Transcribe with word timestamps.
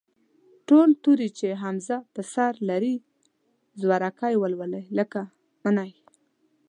ټول 0.67 0.89
توري 1.03 1.29
چې 1.39 1.47
همزه 1.63 1.97
پر 2.13 2.25
سر 2.33 2.51
لري، 2.69 2.95
زورکی 3.81 4.33
ولولئ، 4.41 4.83
لکه: 4.97 5.21
مٔنی. 5.63 5.91